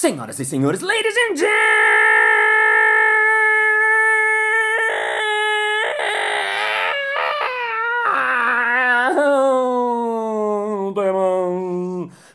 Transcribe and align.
Senhoras 0.00 0.40
e 0.40 0.46
senhores, 0.46 0.80
ladies 0.80 1.14
and 1.14 1.36
gentlemen, 1.36 1.50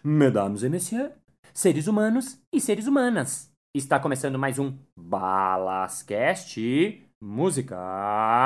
mesdames 0.03 0.61
et 0.61 0.69
messieurs, 0.69 1.09
seres 1.55 1.87
humanos 1.87 2.39
e 2.53 2.61
seres 2.61 2.85
humanas. 2.85 3.49
Está 3.73 3.99
começando 3.99 4.37
mais 4.37 4.59
um 4.59 4.77
Balascast 4.95 6.61
Música. 7.19 8.45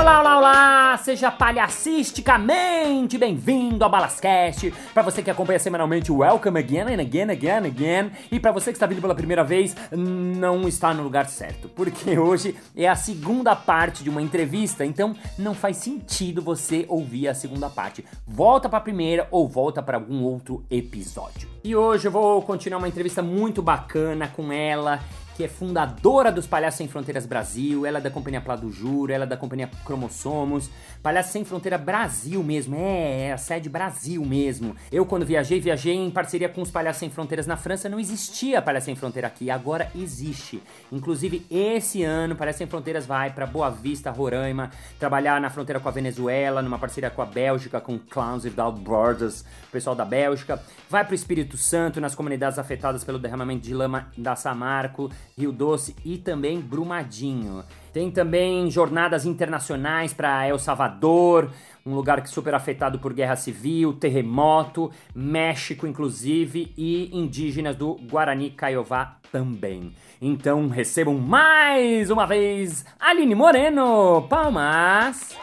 Olá, 0.00 0.20
olá, 0.20 0.38
olá! 0.38 0.96
Seja 0.96 1.30
palhacisticamente 1.30 3.18
bem-vindo 3.18 3.84
ao 3.84 3.90
Balascast. 3.90 4.72
Para 4.94 5.02
você 5.02 5.22
que 5.22 5.30
acompanha 5.30 5.58
semanalmente, 5.58 6.10
welcome 6.10 6.58
again 6.58 6.94
and 6.94 7.02
again, 7.02 7.30
again, 7.30 7.66
again. 7.66 8.10
E 8.32 8.40
para 8.40 8.50
você 8.50 8.70
que 8.70 8.76
está 8.76 8.86
vindo 8.86 9.02
pela 9.02 9.14
primeira 9.14 9.44
vez, 9.44 9.76
não 9.92 10.66
está 10.66 10.94
no 10.94 11.02
lugar 11.02 11.28
certo, 11.28 11.68
porque 11.68 12.18
hoje 12.18 12.56
é 12.74 12.88
a 12.88 12.96
segunda 12.96 13.54
parte 13.54 14.02
de 14.02 14.08
uma 14.08 14.22
entrevista, 14.22 14.86
então 14.86 15.14
não 15.36 15.52
faz 15.52 15.76
sentido 15.76 16.40
você 16.40 16.86
ouvir 16.88 17.28
a 17.28 17.34
segunda 17.34 17.68
parte. 17.68 18.02
Volta 18.26 18.70
para 18.70 18.78
a 18.78 18.82
primeira 18.82 19.28
ou 19.30 19.46
volta 19.46 19.82
para 19.82 19.98
algum 19.98 20.22
outro 20.22 20.64
episódio. 20.70 21.46
E 21.62 21.76
hoje 21.76 22.08
eu 22.08 22.10
vou 22.10 22.40
continuar 22.40 22.78
uma 22.78 22.88
entrevista 22.88 23.20
muito 23.20 23.60
bacana 23.60 24.28
com 24.28 24.50
ela 24.50 24.98
que 25.40 25.44
é 25.44 25.48
fundadora 25.48 26.30
dos 26.30 26.46
Palhaços 26.46 26.76
Sem 26.76 26.86
Fronteiras 26.86 27.24
Brasil, 27.24 27.86
ela 27.86 27.96
é 27.96 28.00
da 28.02 28.10
Companhia 28.10 28.42
Plado 28.42 28.70
Juro, 28.70 29.10
ela 29.10 29.24
é 29.24 29.26
da 29.26 29.38
Companhia 29.38 29.70
Cromossomos, 29.86 30.68
Palhaços 31.02 31.32
Sem 31.32 31.46
Fronteira 31.46 31.78
Brasil 31.78 32.44
mesmo, 32.44 32.76
é, 32.76 33.28
é 33.28 33.32
a 33.32 33.38
sede 33.38 33.70
Brasil 33.70 34.22
mesmo. 34.22 34.76
Eu, 34.92 35.06
quando 35.06 35.24
viajei, 35.24 35.58
viajei 35.58 35.94
em 35.94 36.10
parceria 36.10 36.46
com 36.46 36.60
os 36.60 36.70
Palhaços 36.70 37.00
Sem 37.00 37.08
Fronteiras 37.08 37.46
na 37.46 37.56
França, 37.56 37.88
não 37.88 37.98
existia 37.98 38.60
Palhaços 38.60 38.84
Sem 38.84 38.94
Fronteira 38.94 39.28
aqui, 39.28 39.50
agora 39.50 39.90
existe. 39.94 40.62
Inclusive, 40.92 41.46
esse 41.50 42.02
ano, 42.02 42.36
Palhaços 42.36 42.58
Sem 42.58 42.66
Fronteiras 42.66 43.06
vai 43.06 43.30
para 43.30 43.46
Boa 43.46 43.70
Vista, 43.70 44.10
Roraima, 44.10 44.70
trabalhar 44.98 45.40
na 45.40 45.48
fronteira 45.48 45.80
com 45.80 45.88
a 45.88 45.92
Venezuela, 45.92 46.60
numa 46.60 46.78
parceria 46.78 47.08
com 47.08 47.22
a 47.22 47.26
Bélgica, 47.26 47.80
com 47.80 47.98
Clowns 47.98 48.44
Without 48.44 48.78
Borders, 48.78 49.42
pessoal 49.72 49.96
da 49.96 50.04
Bélgica, 50.04 50.62
vai 50.90 51.02
para 51.02 51.12
o 51.12 51.14
Espírito 51.14 51.56
Santo, 51.56 51.98
nas 51.98 52.14
comunidades 52.14 52.58
afetadas 52.58 53.04
pelo 53.04 53.18
derramamento 53.18 53.62
de 53.62 53.72
lama 53.72 54.08
da 54.18 54.36
Samarco, 54.36 55.10
Rio 55.36 55.52
Doce 55.52 55.96
e 56.04 56.18
também 56.18 56.60
Brumadinho. 56.60 57.64
Tem 57.92 58.10
também 58.10 58.70
jornadas 58.70 59.26
internacionais 59.26 60.12
para 60.12 60.46
El 60.46 60.58
Salvador, 60.58 61.50
um 61.84 61.94
lugar 61.94 62.22
que 62.22 62.30
super 62.30 62.54
afetado 62.54 62.98
por 62.98 63.12
guerra 63.12 63.36
civil, 63.36 63.92
terremoto, 63.92 64.90
México 65.14 65.86
inclusive 65.86 66.72
e 66.76 67.10
indígenas 67.12 67.76
do 67.76 67.94
Guarani 68.10 68.50
Caiová 68.50 69.16
também. 69.32 69.92
Então 70.20 70.68
recebam 70.68 71.18
mais 71.18 72.10
uma 72.10 72.26
vez 72.26 72.84
Aline 72.98 73.34
Moreno. 73.34 74.26
Palmas! 74.28 75.36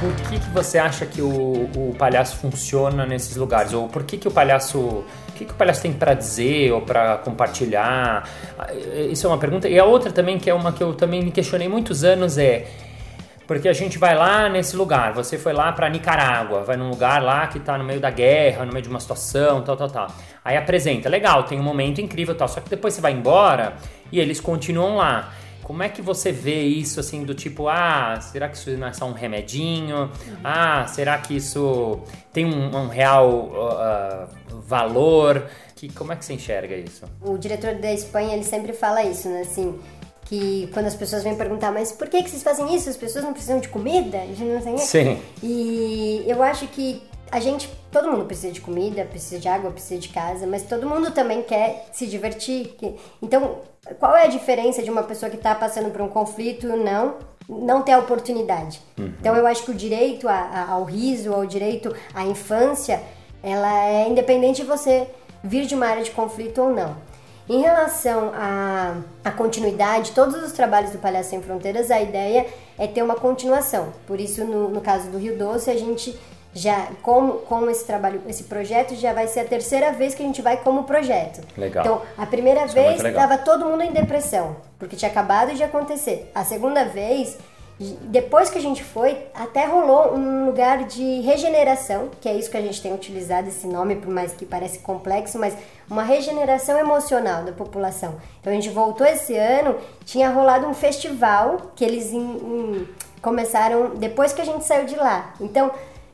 Por 0.00 0.14
que, 0.14 0.40
que 0.40 0.48
você 0.48 0.78
acha 0.78 1.04
que 1.04 1.20
o, 1.20 1.28
o 1.28 1.94
palhaço 1.98 2.38
funciona 2.38 3.04
nesses 3.04 3.36
lugares? 3.36 3.74
Ou 3.74 3.86
por 3.86 4.02
que, 4.02 4.16
que 4.16 4.26
o 4.26 4.30
palhaço. 4.30 4.78
O 4.78 5.04
que, 5.36 5.44
que 5.44 5.52
o 5.52 5.54
palhaço 5.54 5.82
tem 5.82 5.92
para 5.92 6.14
dizer 6.14 6.72
ou 6.72 6.80
para 6.80 7.18
compartilhar? 7.18 8.26
Isso 9.10 9.26
é 9.26 9.28
uma 9.28 9.36
pergunta. 9.36 9.68
E 9.68 9.78
a 9.78 9.84
outra 9.84 10.10
também, 10.10 10.38
que 10.38 10.48
é 10.48 10.54
uma 10.54 10.72
que 10.72 10.82
eu 10.82 10.94
também 10.94 11.22
me 11.22 11.30
questionei 11.30 11.68
muitos 11.68 12.02
anos, 12.02 12.38
é. 12.38 12.66
Porque 13.46 13.68
a 13.68 13.74
gente 13.74 13.98
vai 13.98 14.14
lá 14.14 14.48
nesse 14.48 14.74
lugar, 14.74 15.12
você 15.12 15.36
foi 15.36 15.52
lá 15.52 15.72
para 15.72 15.88
Nicarágua, 15.90 16.62
vai 16.62 16.76
num 16.76 16.88
lugar 16.88 17.22
lá 17.22 17.46
que 17.48 17.58
tá 17.58 17.76
no 17.76 17.84
meio 17.84 18.00
da 18.00 18.08
guerra, 18.08 18.64
no 18.64 18.72
meio 18.72 18.82
de 18.82 18.88
uma 18.88 19.00
situação, 19.00 19.60
tal, 19.62 19.76
tal, 19.76 19.90
tal. 19.90 20.06
Aí 20.42 20.56
apresenta, 20.56 21.08
legal, 21.08 21.42
tem 21.42 21.58
um 21.58 21.62
momento 21.62 22.00
incrível, 22.00 22.34
tal, 22.34 22.48
só 22.48 22.60
que 22.60 22.70
depois 22.70 22.94
você 22.94 23.00
vai 23.00 23.12
embora 23.12 23.74
e 24.10 24.20
eles 24.20 24.40
continuam 24.40 24.96
lá. 24.96 25.30
Como 25.70 25.84
é 25.84 25.88
que 25.88 26.02
você 26.02 26.32
vê 26.32 26.64
isso 26.64 26.98
assim 26.98 27.22
do 27.22 27.32
tipo, 27.32 27.68
ah, 27.68 28.18
será 28.20 28.48
que 28.48 28.56
isso 28.56 28.72
não 28.72 28.88
é 28.88 28.92
só 28.92 29.04
um 29.04 29.12
remedinho? 29.12 30.10
Ah, 30.42 30.84
será 30.88 31.16
que 31.16 31.36
isso 31.36 32.00
tem 32.32 32.44
um, 32.44 32.76
um 32.76 32.88
real 32.88 33.28
uh, 33.30 34.60
valor? 34.62 35.48
Que, 35.76 35.88
como 35.88 36.12
é 36.12 36.16
que 36.16 36.24
você 36.24 36.32
enxerga 36.32 36.74
isso? 36.74 37.04
O 37.22 37.38
diretor 37.38 37.76
da 37.76 37.92
Espanha, 37.92 38.34
ele 38.34 38.42
sempre 38.42 38.72
fala 38.72 39.04
isso, 39.04 39.28
né? 39.28 39.42
Assim, 39.42 39.78
que 40.24 40.68
quando 40.72 40.86
as 40.86 40.96
pessoas 40.96 41.22
vêm 41.22 41.36
perguntar, 41.36 41.70
mas 41.70 41.92
por 41.92 42.08
que, 42.08 42.20
que 42.20 42.30
vocês 42.30 42.42
fazem 42.42 42.74
isso? 42.74 42.90
As 42.90 42.96
pessoas 42.96 43.24
não 43.24 43.32
precisam 43.32 43.60
de 43.60 43.68
comida? 43.68 44.18
Gente 44.26 44.42
não 44.42 44.60
tem... 44.60 44.76
Sim. 44.76 45.22
E 45.40 46.24
eu 46.26 46.42
acho 46.42 46.66
que 46.66 47.00
a 47.30 47.38
gente, 47.40 47.70
todo 47.92 48.10
mundo 48.10 48.24
precisa 48.24 48.52
de 48.52 48.60
comida, 48.60 49.04
precisa 49.04 49.40
de 49.40 49.48
água, 49.48 49.70
precisa 49.70 50.00
de 50.00 50.08
casa, 50.08 50.46
mas 50.46 50.62
todo 50.62 50.88
mundo 50.88 51.10
também 51.12 51.42
quer 51.42 51.88
se 51.92 52.06
divertir. 52.06 52.74
Então, 53.22 53.58
qual 53.98 54.16
é 54.16 54.24
a 54.24 54.28
diferença 54.28 54.82
de 54.82 54.90
uma 54.90 55.02
pessoa 55.02 55.30
que 55.30 55.36
está 55.36 55.54
passando 55.54 55.90
por 55.90 56.00
um 56.00 56.08
conflito 56.08 56.66
não 56.66 57.16
não 57.48 57.82
ter 57.82 57.92
a 57.92 57.98
oportunidade? 57.98 58.80
Uhum. 58.96 59.12
Então, 59.20 59.34
eu 59.34 59.46
acho 59.46 59.64
que 59.64 59.70
o 59.72 59.74
direito 59.74 60.28
a, 60.28 60.34
a, 60.34 60.70
ao 60.70 60.84
riso, 60.84 61.32
ao 61.32 61.44
direito 61.44 61.94
à 62.14 62.24
infância, 62.24 63.02
ela 63.42 63.86
é 63.86 64.08
independente 64.08 64.62
de 64.62 64.68
você 64.68 65.08
vir 65.42 65.66
de 65.66 65.74
uma 65.74 65.86
área 65.86 66.02
de 66.02 66.10
conflito 66.10 66.62
ou 66.62 66.70
não. 66.70 66.96
Em 67.48 67.60
relação 67.60 68.30
à, 68.32 68.94
à 69.24 69.30
continuidade, 69.32 70.12
todos 70.12 70.40
os 70.40 70.52
trabalhos 70.52 70.92
do 70.92 70.98
Palhaço 70.98 71.30
Sem 71.30 71.42
Fronteiras, 71.42 71.90
a 71.90 72.00
ideia 72.00 72.46
é 72.78 72.86
ter 72.86 73.02
uma 73.02 73.16
continuação. 73.16 73.92
Por 74.06 74.20
isso, 74.20 74.44
no, 74.44 74.68
no 74.68 74.80
caso 74.80 75.10
do 75.10 75.18
Rio 75.18 75.36
Doce, 75.36 75.68
a 75.68 75.76
gente 75.76 76.16
já 76.52 76.88
com, 77.02 77.32
com 77.32 77.70
esse 77.70 77.84
trabalho, 77.84 78.22
esse 78.28 78.44
projeto 78.44 78.94
já 78.94 79.12
vai 79.12 79.28
ser 79.28 79.40
a 79.40 79.44
terceira 79.44 79.92
vez 79.92 80.14
que 80.14 80.22
a 80.22 80.26
gente 80.26 80.42
vai 80.42 80.56
como 80.56 80.84
projeto. 80.84 81.40
Legal. 81.56 81.84
Então, 81.84 82.02
a 82.18 82.26
primeira 82.26 82.64
Isso 82.64 82.78
é 82.78 82.82
vez 82.82 83.04
estava 83.04 83.38
todo 83.38 83.66
mundo 83.66 83.82
em 83.82 83.92
depressão, 83.92 84.56
porque 84.78 84.96
tinha 84.96 85.10
acabado 85.10 85.54
de 85.54 85.62
acontecer. 85.62 86.30
A 86.34 86.44
segunda 86.44 86.84
vez, 86.84 87.38
depois 88.02 88.50
que 88.50 88.58
a 88.58 88.60
gente 88.60 88.82
foi, 88.82 89.16
até 89.32 89.64
rolou 89.64 90.14
um 90.14 90.44
lugar 90.44 90.84
de 90.84 91.20
regeneração, 91.20 92.10
que 92.20 92.28
é 92.28 92.34
isso 92.34 92.50
que 92.50 92.56
a 92.56 92.60
gente 92.60 92.82
tem 92.82 92.92
utilizado 92.92 93.48
esse 93.48 93.66
nome, 93.66 93.96
por 93.96 94.10
mais 94.10 94.32
que 94.32 94.44
parece 94.44 94.80
complexo, 94.80 95.38
mas 95.38 95.56
uma 95.88 96.02
regeneração 96.02 96.76
emocional 96.78 97.44
da 97.44 97.52
população. 97.52 98.16
Então 98.40 98.52
a 98.52 98.56
gente 98.56 98.68
voltou 98.68 99.06
esse 99.06 99.36
ano, 99.36 99.76
tinha 100.04 100.28
rolado 100.28 100.66
um 100.66 100.74
festival 100.74 101.72
que 101.74 101.84
eles 101.84 102.12
in, 102.12 102.18
in, 102.18 102.88
começaram 103.22 103.94
depois 103.94 104.32
que 104.32 104.42
a 104.42 104.44
gente 104.44 104.64
saiu 104.64 104.84
de 104.84 104.96
lá. 104.96 105.32
Então 105.40 105.70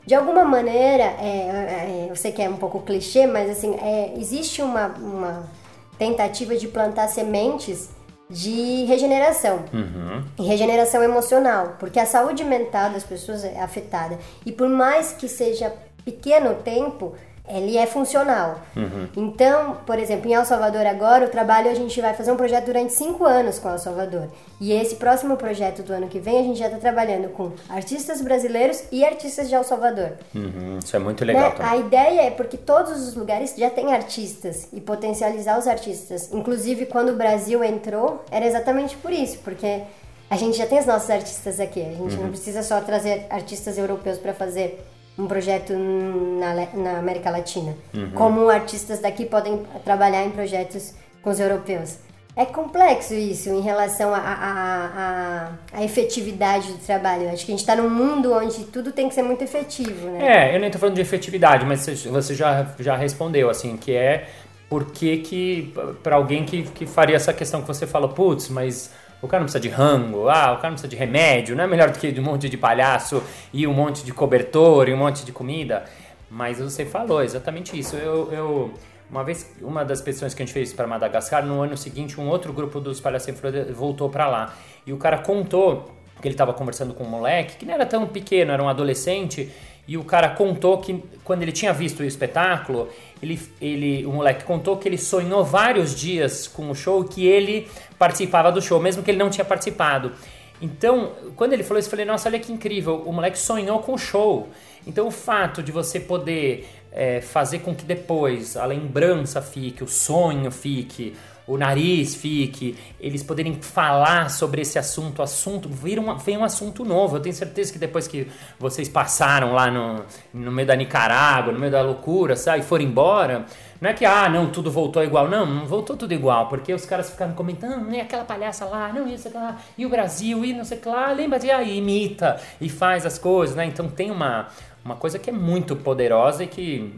de 0.07 0.15
alguma 0.15 0.45
maneira, 0.45 1.03
é, 1.03 2.07
é, 2.07 2.07
eu 2.09 2.15
sei 2.15 2.31
que 2.31 2.41
é 2.41 2.49
um 2.49 2.57
pouco 2.57 2.81
clichê, 2.81 3.27
mas 3.27 3.51
assim, 3.51 3.75
é, 3.75 4.15
existe 4.17 4.63
uma, 4.63 4.87
uma 4.87 5.51
tentativa 5.99 6.57
de 6.57 6.69
plantar 6.69 7.09
sementes 7.09 7.91
de 8.31 8.85
regeneração 8.85 9.65
uhum. 9.73 10.25
e 10.39 10.45
regeneração 10.45 11.03
emocional, 11.03 11.77
porque 11.79 11.99
a 11.99 12.07
saúde 12.07 12.45
mental 12.45 12.91
das 12.91 13.03
pessoas 13.03 13.45
é 13.45 13.61
afetada 13.61 14.19
e 14.45 14.53
por 14.53 14.69
mais 14.69 15.13
que 15.13 15.29
seja 15.29 15.73
pequeno 16.05 16.55
tempo, 16.55 17.15
ele 17.49 17.77
é 17.77 17.87
funcional. 17.87 18.61
Uhum. 18.75 19.09
Então, 19.17 19.79
por 19.87 19.99
exemplo, 19.99 20.29
em 20.29 20.35
El 20.35 20.45
Salvador 20.45 20.85
agora, 20.87 21.27
o 21.27 21.29
trabalho 21.29 21.71
a 21.71 21.75
gente 21.75 22.01
vai 22.01 22.13
fazer 22.15 22.33
um 22.33 22.37
projeto 22.37 22.67
durante 22.67 22.93
cinco 22.93 23.25
anos 23.25 23.59
com 23.59 23.69
El 23.69 23.79
Salvador. 23.79 24.29
E 24.61 24.73
esse 24.73 24.97
próximo 24.97 25.37
projeto 25.37 25.83
do 25.83 25.93
ano 25.93 26.09
que 26.09 26.19
vem, 26.19 26.39
a 26.39 26.43
gente 26.43 26.59
já 26.59 26.67
está 26.67 26.79
trabalhando 26.79 27.29
com 27.29 27.53
artistas 27.69 28.21
brasileiros 28.21 28.85
e 28.91 29.05
artistas 29.05 29.49
de 29.49 29.55
El 29.55 29.65
Salvador. 29.65 30.13
Uhum. 30.35 30.79
Isso 30.83 30.97
é 30.97 30.99
muito 30.99 31.25
legal 31.25 31.51
né? 31.51 31.55
A 31.61 31.77
ideia 31.77 32.23
é 32.23 32.31
porque 32.31 32.57
todos 32.57 33.07
os 33.07 33.15
lugares 33.15 33.55
já 33.57 33.71
têm 33.71 33.93
artistas 33.93 34.69
e 34.73 34.81
potencializar 34.81 35.59
os 35.59 35.67
artistas. 35.67 36.33
Inclusive, 36.33 36.87
quando 36.87 37.11
o 37.11 37.17
Brasil 37.17 37.63
entrou, 37.63 38.25
era 38.31 38.45
exatamente 38.45 38.97
por 38.97 39.13
isso, 39.13 39.39
porque 39.45 39.83
a 40.29 40.37
gente 40.37 40.57
já 40.57 40.67
tem 40.67 40.79
os 40.79 40.87
nossos 40.87 41.09
artistas 41.09 41.61
aqui. 41.61 41.81
A 41.81 41.93
gente 41.93 42.17
uhum. 42.17 42.23
não 42.25 42.31
precisa 42.31 42.63
só 42.63 42.81
trazer 42.81 43.27
artistas 43.31 43.79
europeus 43.79 44.19
para 44.19 44.35
fazer 44.35 44.85
um 45.19 45.27
projeto 45.27 45.73
na, 45.73 46.55
na 46.75 46.99
América 46.99 47.31
Latina. 47.31 47.75
Uhum. 47.95 48.11
Como 48.15 48.49
artistas 48.49 49.01
daqui 49.01 49.25
podem 49.25 49.63
trabalhar 49.85 50.25
em 50.25 50.31
projetos 50.31 50.95
com 51.23 51.31
os 51.31 51.41
europeus. 51.41 51.99
É 52.39 52.45
complexo 52.45 53.15
isso 53.15 53.49
em 53.49 53.63
relação 53.63 54.13
à 54.15 55.49
efetividade 55.81 56.71
do 56.71 56.79
trabalho. 56.79 57.31
Acho 57.31 57.47
que 57.47 57.53
a 57.53 57.55
gente 57.55 57.61
está 57.61 57.75
num 57.75 57.89
mundo 57.89 58.31
onde 58.35 58.65
tudo 58.65 58.93
tem 58.93 59.09
que 59.09 59.15
ser 59.15 59.23
muito 59.23 59.43
efetivo, 59.43 60.11
né? 60.11 60.51
É, 60.51 60.55
eu 60.55 60.61
nem 60.61 60.67
estou 60.67 60.79
falando 60.79 60.97
de 60.97 61.01
efetividade, 61.01 61.65
mas 61.65 61.87
você 62.05 62.35
já, 62.35 62.67
já 62.79 62.95
respondeu, 62.95 63.49
assim, 63.49 63.79
que 63.79 63.95
é 63.95 64.29
por 64.69 64.91
que 64.91 65.17
que, 65.19 65.73
para 66.03 66.17
alguém 66.17 66.45
que, 66.45 66.65
que 66.65 66.85
faria 66.85 67.17
essa 67.17 67.33
questão 67.33 67.63
que 67.63 67.69
você 67.69 67.87
falou, 67.87 68.11
putz, 68.11 68.51
mas 68.51 68.91
o 69.23 69.29
cara 69.29 69.41
não 69.41 69.47
precisa 69.47 69.61
de 69.61 69.69
rango, 69.69 70.29
ah, 70.29 70.53
o 70.53 70.57
cara 70.57 70.69
não 70.69 70.73
precisa 70.73 70.89
de 70.89 70.97
remédio, 70.97 71.57
não 71.57 71.65
é 71.65 71.67
melhor 71.67 71.91
do 71.91 71.99
que 71.99 72.13
de 72.13 72.21
um 72.21 72.25
monte 72.25 72.49
de 72.49 72.57
palhaço 72.57 73.23
e 73.53 73.67
um 73.67 73.73
monte 73.73 74.05
de 74.05 74.13
cobertor 74.13 74.89
e 74.89 74.95
um 74.95 74.97
monte 74.97 75.25
de 75.25 75.33
comida. 75.33 75.85
Mas 76.31 76.59
você 76.59 76.85
falou 76.85 77.23
exatamente 77.23 77.79
isso. 77.79 77.97
Eu, 77.97 78.33
eu 78.33 78.75
uma 79.11 79.23
vez, 79.23 79.55
uma 79.61 79.85
das 79.85 80.01
pessoas 80.01 80.35
que 80.35 80.43
a 80.43 80.47
gente 80.47 80.53
fez 80.53 80.73
para 80.73 80.87
Madagascar, 80.87 81.45
no 81.47 81.61
ano 81.63 81.77
seguinte, 81.77 82.21
um 82.21 82.29
outro 82.29 82.53
grupo 82.53 82.81
dos 82.81 83.01
Palhaços 83.01 83.33
voltou 83.73 84.11
para 84.11 84.27
lá. 84.27 84.55
E 84.85 84.93
o 84.93 84.97
cara 84.97 85.19
contou 85.19 85.93
que 86.21 86.27
ele 86.27 86.35
estava 86.35 86.53
conversando 86.53 86.93
com 86.95 87.05
um 87.05 87.09
moleque, 87.09 87.57
que 87.57 87.67
não 87.67 87.75
era 87.75 87.87
tão 87.87 88.07
pequeno, 88.07 88.51
era 88.51 88.63
um 88.63 88.69
adolescente, 88.69 89.53
e 89.89 89.97
o 89.97 90.05
cara 90.05 90.31
contou 90.31 90.79
que 90.79 91.03
quando 91.23 91.43
ele 91.43 91.53
tinha 91.53 91.73
visto 91.73 92.01
o 92.01 92.05
espetáculo, 92.05 92.89
ele, 93.23 93.41
ele, 93.61 94.05
o 94.05 94.13
moleque 94.13 94.45
contou 94.45 94.77
que 94.77 94.89
ele 94.89 94.99
sonhou 94.99 95.45
vários 95.45 95.95
dias 95.95 96.49
com 96.49 96.71
o 96.71 96.75
show 96.75 97.05
que 97.05 97.27
ele 97.27 97.69
participava 97.99 98.51
do 98.51 98.61
show, 98.61 98.81
mesmo 98.81 99.03
que 99.03 99.11
ele 99.11 99.19
não 99.19 99.31
tinha 99.31 99.45
participado. 99.45 100.13
Então, 100.61 101.13
quando 101.37 101.53
ele 101.53 101.63
falou 101.63 101.79
isso, 101.79 101.89
eu 101.89 101.91
falei, 101.91 102.05
nossa, 102.05 102.29
olha 102.29 102.39
que 102.39 102.53
incrível, 102.53 103.03
o 103.07 103.13
moleque 103.13 103.39
sonhou 103.39 103.79
com 103.81 103.95
o 103.95 103.99
show. 103.99 104.49
Então, 104.87 105.07
o 105.07 105.11
fato 105.11 105.63
de 105.63 105.71
você 105.71 106.01
poder 106.01 106.67
é, 106.91 107.21
fazer 107.21 107.59
com 107.59 107.75
que 107.75 107.85
depois 107.85 108.57
a 108.57 108.65
lembrança 108.65 109.43
fique, 109.43 109.85
o 109.85 109.89
sonho 109.89 110.51
fique, 110.51 111.15
o 111.47 111.57
nariz 111.57 112.15
fique, 112.15 112.77
eles 112.99 113.23
poderem 113.23 113.55
falar 113.55 114.31
sobre 114.31 114.63
esse 114.63 114.79
assunto, 114.79 115.23
assunto, 115.23 115.69
vira 115.69 116.01
um, 116.01 116.17
vem 116.17 116.37
um 116.37 116.45
assunto 116.45 116.85
novo. 116.85 117.17
Eu 117.17 117.21
tenho 117.21 117.35
certeza 117.35 117.73
que 117.73 117.79
depois 117.79 118.09
que 118.09 118.27
vocês 118.59 118.89
passaram 118.89 119.53
lá 119.53 119.71
no, 119.71 120.05
no 120.35 120.51
meio 120.51 120.67
da 120.67 120.75
Nicarágua, 120.75 121.53
no 121.53 121.59
meio 121.59 121.71
da 121.71 121.83
loucura, 121.83 122.35
sabe, 122.35 122.61
e 122.61 122.63
foram 122.63 122.85
embora, 122.85 123.47
não 123.81 123.91
é 123.91 123.93
que, 123.93 124.05
ah, 124.05 124.29
não, 124.29 124.51
tudo 124.51 124.71
voltou 124.71 125.05
igual. 125.05 125.29
Não, 125.29 125.47
não 125.47 125.67
voltou 125.67 125.97
tudo 125.97 126.13
igual, 126.13 126.49
porque 126.49 126.75
os 126.75 126.85
caras 126.85 127.11
ficaram 127.11 127.33
comentando, 127.33 127.77
não, 127.85 127.93
e 127.93 128.01
aquela 128.01 128.25
palhaça 128.25 128.65
lá, 128.65 128.93
não, 128.93 129.07
isso 129.07 129.31
lá, 129.33 129.59
e 129.79 129.87
o 129.87 129.89
Brasil, 129.89 130.45
e 130.45 130.53
não 130.53 130.65
sei 130.65 130.79
o 130.79 130.81
que 130.81 130.89
lá, 130.89 131.13
lembra 131.13 131.39
de, 131.39 131.51
aí, 131.51 131.79
imita 131.79 132.41
e 132.61 132.69
faz 132.69 133.07
as 133.07 133.19
coisas, 133.19 133.55
né? 133.55 133.67
Então 133.67 133.87
tem 133.89 134.11
uma, 134.11 134.49
uma 134.85 134.97
coisa 134.97 135.19
que 135.19 135.31
é 135.31 135.33
muito 135.33 135.77
poderosa 135.77 136.43
e 136.43 136.47
que 136.49 136.93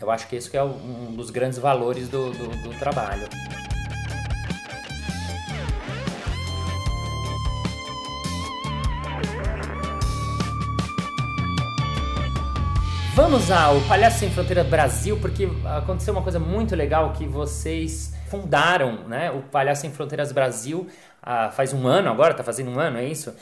eu 0.00 0.10
acho 0.10 0.26
que 0.28 0.36
isso 0.36 0.50
que 0.50 0.56
é 0.56 0.62
um 0.62 1.14
dos 1.14 1.30
grandes 1.30 1.58
valores 1.58 2.08
do, 2.08 2.30
do, 2.30 2.48
do 2.48 2.78
trabalho. 2.78 3.28
Vamos 13.34 13.50
ao 13.50 13.80
Palhaço 13.88 14.20
Sem 14.20 14.30
Fronteira 14.30 14.62
Brasil, 14.62 15.18
porque 15.20 15.48
aconteceu 15.64 16.14
uma 16.14 16.22
coisa 16.22 16.38
muito 16.38 16.76
legal 16.76 17.12
que 17.12 17.26
vocês 17.26 18.14
fundaram, 18.30 19.08
né? 19.08 19.32
O 19.32 19.42
Palhaço 19.42 19.80
Sem 19.80 19.90
Fronteiras 19.90 20.30
Brasil 20.30 20.86
ah, 21.20 21.50
faz 21.50 21.72
um 21.72 21.84
ano 21.88 22.08
agora, 22.08 22.32
tá 22.32 22.44
fazendo 22.44 22.70
um 22.70 22.78
ano, 22.78 22.96
é 22.96 23.04
isso? 23.04 23.34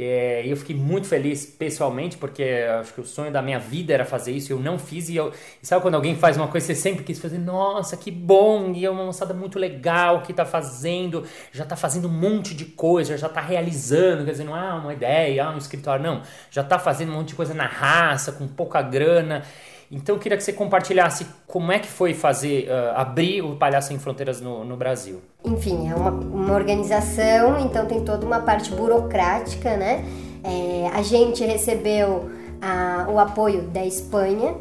É, 0.00 0.46
e 0.46 0.50
eu 0.50 0.56
fiquei 0.56 0.76
muito 0.76 1.08
feliz 1.08 1.44
pessoalmente, 1.44 2.16
porque 2.16 2.44
acho 2.78 2.94
que 2.94 3.00
o 3.00 3.04
sonho 3.04 3.32
da 3.32 3.42
minha 3.42 3.58
vida 3.58 3.92
era 3.92 4.04
fazer 4.04 4.30
isso, 4.30 4.52
eu 4.52 4.60
não 4.60 4.78
fiz. 4.78 5.08
E, 5.08 5.16
eu, 5.16 5.32
sabe 5.60 5.82
quando 5.82 5.96
alguém 5.96 6.14
faz 6.14 6.36
uma 6.36 6.46
coisa, 6.46 6.68
você 6.68 6.74
sempre 6.76 7.02
quis 7.02 7.18
fazer, 7.18 7.38
nossa, 7.38 7.96
que 7.96 8.08
bom! 8.08 8.72
E 8.76 8.84
é 8.84 8.90
uma 8.90 9.04
moçada 9.04 9.34
muito 9.34 9.58
legal 9.58 10.22
que 10.22 10.32
tá 10.32 10.44
fazendo, 10.44 11.24
já 11.50 11.64
tá 11.64 11.74
fazendo 11.74 12.06
um 12.06 12.12
monte 12.12 12.54
de 12.54 12.64
coisa, 12.66 13.18
já 13.18 13.28
tá 13.28 13.40
realizando, 13.40 14.24
quer 14.24 14.30
dizer, 14.30 14.44
não 14.44 14.56
é 14.56 14.72
uma 14.74 14.92
ideia, 14.92 15.46
ah, 15.46 15.50
um 15.50 15.58
escritório, 15.58 16.04
não. 16.04 16.22
Já 16.48 16.62
tá 16.62 16.78
fazendo 16.78 17.10
um 17.10 17.16
monte 17.16 17.30
de 17.30 17.34
coisa 17.34 17.52
na 17.52 17.66
raça, 17.66 18.30
com 18.30 18.46
pouca 18.46 18.80
grana. 18.80 19.42
Então 19.90 20.16
eu 20.16 20.20
queria 20.20 20.36
que 20.36 20.44
você 20.44 20.52
compartilhasse 20.52 21.26
como 21.46 21.72
é 21.72 21.78
que 21.78 21.88
foi 21.88 22.12
fazer, 22.12 22.68
uh, 22.68 22.98
abrir 22.98 23.42
o 23.42 23.56
Palhaço 23.56 23.88
Sem 23.88 23.98
Fronteiras 23.98 24.40
no, 24.40 24.64
no 24.64 24.76
Brasil. 24.76 25.20
Enfim, 25.44 25.88
é 25.90 25.94
uma, 25.94 26.10
uma, 26.10 26.54
organização, 26.54 27.58
então 27.58 27.86
tem 27.86 28.04
toda 28.04 28.26
uma 28.26 28.40
parte 28.40 28.70
burocrática, 28.70 29.76
né? 29.76 30.04
É, 30.44 30.90
a 30.92 31.02
gente 31.02 31.42
recebeu 31.42 32.30
a, 32.60 33.06
o 33.08 33.18
apoio 33.18 33.62
da 33.62 33.84
Espanha, 33.84 34.54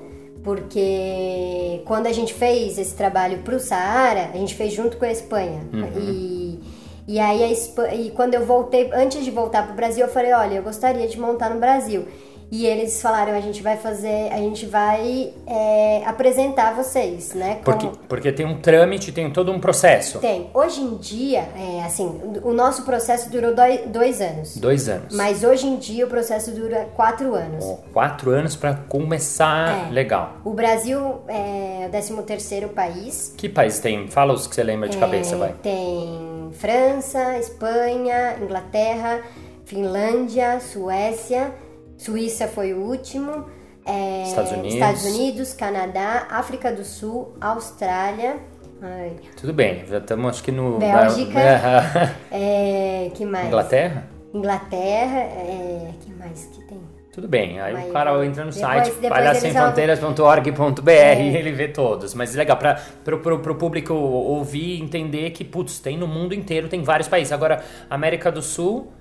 porque 0.43 1.81
quando 1.85 2.07
a 2.07 2.13
gente 2.13 2.33
fez 2.33 2.77
esse 2.77 2.95
trabalho 2.95 3.39
para 3.39 3.55
o 3.55 3.59
Saara, 3.59 4.29
a 4.33 4.37
gente 4.37 4.55
fez 4.55 4.73
junto 4.73 4.95
com 4.95 5.03
a 5.03 5.11
Espanha. 5.11 5.59
Uhum. 5.73 5.89
E, 5.99 6.59
e 7.05 7.19
aí, 7.19 7.43
a 7.43 7.51
Espanha, 7.51 7.95
e 7.95 8.11
quando 8.11 8.33
eu 8.33 8.45
voltei, 8.45 8.89
antes 8.93 9.25
de 9.25 9.31
voltar 9.31 9.63
para 9.63 9.73
o 9.73 9.75
Brasil, 9.75 10.05
eu 10.05 10.11
falei: 10.11 10.31
olha, 10.31 10.55
eu 10.55 10.63
gostaria 10.63 11.05
de 11.05 11.19
montar 11.19 11.49
no 11.49 11.59
Brasil. 11.59 12.05
E 12.49 12.65
eles 12.65 13.01
falaram, 13.01 13.33
a 13.33 13.41
gente 13.41 13.61
vai 13.61 13.75
fazer, 13.75 14.31
a 14.31 14.37
gente 14.37 14.65
vai 14.65 15.33
é, 15.45 16.03
apresentar 16.05 16.73
vocês, 16.73 17.33
né? 17.33 17.59
Como... 17.63 17.77
Porque, 17.77 17.99
porque 18.07 18.31
tem 18.31 18.45
um 18.45 18.59
trâmite, 18.59 19.11
tem 19.11 19.29
todo 19.29 19.51
um 19.51 19.59
processo. 19.59 20.19
Tem. 20.19 20.49
Hoje 20.53 20.81
em 20.81 20.95
dia, 20.95 21.47
é, 21.55 21.83
assim, 21.83 22.07
o 22.43 22.53
nosso 22.53 22.83
processo 22.83 23.29
durou 23.29 23.53
dois, 23.53 23.81
dois 23.87 24.21
anos. 24.21 24.55
Dois 24.55 24.87
anos. 24.87 25.13
Mas 25.13 25.43
hoje 25.43 25.67
em 25.67 25.75
dia 25.75 26.05
o 26.05 26.09
processo 26.09 26.51
dura 26.51 26.87
quatro 26.95 27.35
anos. 27.35 27.65
Oh, 27.65 27.77
quatro 27.91 28.31
anos 28.31 28.55
para 28.55 28.75
começar, 28.75 29.89
é. 29.89 29.91
legal. 29.91 30.37
O 30.45 30.53
Brasil 30.53 31.21
é 31.27 31.85
o 31.87 31.89
13 31.89 32.23
terceiro 32.23 32.69
país. 32.69 33.33
Que 33.35 33.49
país 33.49 33.79
tem? 33.79 34.07
Fala 34.07 34.33
os 34.33 34.47
que 34.47 34.55
você 34.55 34.63
lembra 34.63 34.87
de 34.87 34.95
é, 34.95 34.99
cabeça, 34.99 35.35
vai. 35.35 35.53
Tem 35.61 36.49
França, 36.53 37.37
Espanha, 37.37 38.37
Inglaterra, 38.41 39.21
Finlândia, 39.65 40.61
Suécia... 40.61 41.66
Suíça 41.97 42.47
foi 42.47 42.73
o 42.73 42.79
último. 42.79 43.45
É, 43.85 44.23
Estados, 44.23 44.51
Unidos. 44.51 44.73
Estados 44.73 45.05
Unidos, 45.05 45.53
Canadá, 45.53 46.27
África 46.29 46.71
do 46.71 46.83
Sul, 46.83 47.33
Austrália. 47.39 48.37
Ai. 48.81 49.15
Tudo 49.39 49.53
bem, 49.53 49.85
já 49.87 49.97
estamos 49.97 50.29
acho 50.29 50.43
que 50.43 50.51
no. 50.51 50.77
Bélgica. 50.77 51.39
é, 52.31 53.09
que 53.15 53.25
mais? 53.25 53.47
Inglaterra? 53.47 54.07
Inglaterra, 54.33 55.19
é, 55.19 55.91
que 55.99 56.11
mais 56.13 56.45
que 56.45 56.61
tem? 56.67 56.79
Tudo 57.17 57.27
bem, 57.27 57.59
aí 57.59 57.73
Mas, 57.73 57.89
o 57.89 57.93
cara 57.93 58.11
entra 58.23 58.45
no 58.45 58.51
depois, 58.51 58.85
site 58.85 59.09
palhasemfronteiras.org.br 59.09 60.91
é. 60.91 61.17
e 61.23 61.35
ele 61.35 61.51
vê 61.51 61.67
todos. 61.67 62.13
Mas 62.13 62.35
é 62.35 62.37
legal, 62.37 62.55
para 62.57 63.15
o 63.15 63.55
público 63.55 63.91
ouvir 63.95 64.77
e 64.77 64.81
entender 64.81 65.31
que, 65.31 65.43
putz, 65.43 65.79
tem 65.79 65.97
no 65.97 66.05
mundo 66.05 66.35
inteiro, 66.35 66.69
tem 66.69 66.83
vários 66.83 67.07
países. 67.07 67.33
Agora, 67.33 67.63
América 67.89 68.31
do 68.31 68.43
Sul, 68.43 68.93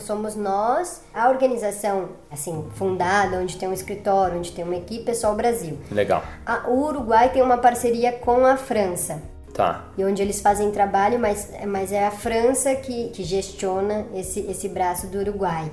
somos 0.00 0.36
nós, 0.36 1.02
a 1.12 1.28
organização 1.28 2.10
assim 2.30 2.68
fundada, 2.74 3.38
onde 3.38 3.56
tem 3.56 3.68
um 3.68 3.72
escritório, 3.72 4.38
onde 4.38 4.52
tem 4.52 4.64
uma 4.64 4.76
equipe, 4.76 5.10
é 5.10 5.14
só 5.14 5.32
o 5.32 5.34
Brasil. 5.34 5.78
Legal. 5.90 6.22
A, 6.44 6.68
o 6.68 6.84
Uruguai 6.84 7.30
tem 7.30 7.42
uma 7.42 7.58
parceria 7.58 8.12
com 8.12 8.44
a 8.44 8.56
França. 8.56 9.22
Tá. 9.54 9.84
E 9.96 10.04
onde 10.04 10.20
eles 10.20 10.40
fazem 10.40 10.72
trabalho, 10.72 11.16
mas, 11.16 11.48
mas 11.68 11.92
é 11.92 12.04
a 12.04 12.10
França 12.10 12.74
que, 12.74 13.10
que 13.10 13.22
gestiona 13.22 14.04
esse, 14.12 14.40
esse 14.40 14.68
braço 14.68 15.06
do 15.06 15.18
Uruguai. 15.18 15.70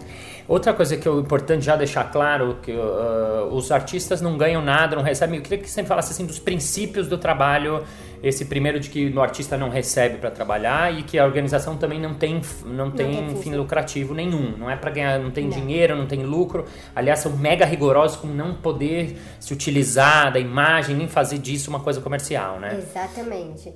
Outra 0.48 0.74
coisa 0.74 0.98
que 0.98 1.08
é 1.08 1.12
importante 1.12 1.66
já 1.66 1.76
deixar 1.76 2.06
claro, 2.12 2.58
que 2.62 2.72
uh, 2.72 3.48
os 3.52 3.72
artistas 3.72 4.22
não 4.22 4.38
ganham 4.38 4.62
nada, 4.62 4.96
não 4.96 5.04
recebem. 5.04 5.38
Eu 5.38 5.44
queria 5.44 5.60
que 5.60 5.70
você 5.70 5.84
falasse 5.84 6.12
assim 6.12 6.26
dos 6.26 6.40
princípios 6.40 7.08
do 7.08 7.18
trabalho 7.18 7.84
esse 8.24 8.46
primeiro 8.46 8.80
de 8.80 8.90
que 8.90 9.10
o 9.10 9.22
artista 9.22 9.58
não 9.58 9.70
recebe 9.70 10.18
para 10.18 10.30
trabalhar 10.30 10.94
e 10.94 11.04
que 11.04 11.18
a 11.18 11.26
organização 11.26 11.76
também 11.76 12.00
não 12.00 12.14
tem 12.14 12.42
não 12.66 12.92
tem, 12.92 13.22
não 13.22 13.34
tem 13.34 13.42
fim 13.42 13.56
lucrativo 13.56 14.14
nenhum 14.14 14.56
não 14.58 14.70
é 14.70 14.76
para 14.76 14.92
ganhar 14.92 15.20
não 15.20 15.32
tem 15.32 15.46
não. 15.46 15.52
dinheiro 15.52 15.96
não 15.96 16.06
tem 16.06 16.24
lucro 16.24 16.66
aliás 16.96 17.20
são 17.20 17.36
mega 17.36 17.66
rigorosos 17.66 18.18
com 18.18 18.28
não 18.28 18.54
poder 18.54 19.18
se 19.40 19.52
utilizar 19.52 20.32
da 20.32 20.40
imagem 20.40 20.96
nem 20.96 21.08
fazer 21.08 21.40
disso 21.40 21.70
uma 21.70 21.80
coisa 21.80 22.00
comercial 22.00 22.60
né 22.60 22.78
exatamente 22.78 23.74